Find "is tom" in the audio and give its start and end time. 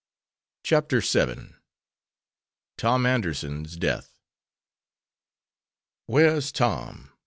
6.37-7.11